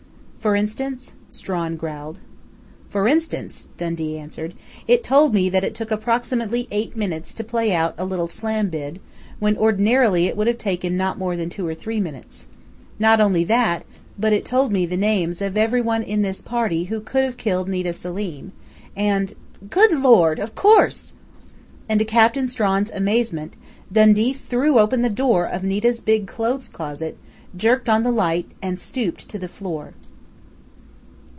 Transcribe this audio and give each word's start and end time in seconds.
"For 0.41 0.55
instance?" 0.55 1.13
Strawn 1.29 1.75
growled. 1.75 2.17
"For 2.89 3.07
instance," 3.07 3.67
Dundee 3.77 4.17
answered, 4.17 4.55
"it 4.87 5.03
told 5.03 5.35
me 5.35 5.49
that 5.49 5.63
it 5.63 5.75
took 5.75 5.91
approximately 5.91 6.67
eight 6.71 6.97
minutes 6.97 7.35
to 7.35 7.43
play 7.43 7.75
out 7.75 7.93
a 7.99 8.05
little 8.05 8.27
slam 8.27 8.69
bid, 8.69 8.99
when 9.37 9.55
ordinarily 9.55 10.25
it 10.25 10.35
would 10.35 10.47
have 10.47 10.57
taken 10.57 10.97
not 10.97 11.19
more 11.19 11.37
than 11.37 11.51
two 11.51 11.67
or 11.67 11.75
three 11.75 11.99
minutes. 11.99 12.47
Not 12.97 13.21
only 13.21 13.43
that, 13.43 13.83
but 14.17 14.33
it 14.33 14.43
told 14.43 14.71
me 14.71 14.87
the 14.87 14.97
names 14.97 15.43
of 15.43 15.57
everyone 15.57 16.01
in 16.01 16.21
this 16.21 16.41
party 16.41 16.85
who 16.85 17.01
could 17.01 17.23
have 17.23 17.37
killed 17.37 17.69
Nita 17.69 17.93
Selim, 17.93 18.51
and. 18.97 19.35
Good 19.69 19.91
Lord! 19.91 20.39
Of 20.39 20.55
course!" 20.55 21.13
And 21.87 21.99
to 21.99 22.05
Captain 22.05 22.47
Strawn's 22.47 22.89
amazement 22.89 23.53
Dundee 23.91 24.33
threw 24.33 24.79
open 24.79 25.03
the 25.03 25.07
door 25.09 25.45
of 25.45 25.63
Nita's 25.63 26.01
big 26.01 26.25
clothes 26.25 26.67
closet, 26.67 27.15
jerked 27.55 27.87
on 27.87 28.01
the 28.01 28.11
light, 28.11 28.49
and 28.59 28.79
stooped 28.79 29.29
to 29.29 29.37
the 29.37 29.47
floor. 29.47 29.93